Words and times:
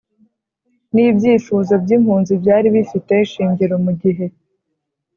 n'ibyifuzo 0.93 1.73
by'impunzi 1.83 2.31
byari 2.41 2.67
bifite 2.75 3.11
ishingiro 3.25 3.75
mu 3.85 3.91
gihe 4.01 4.25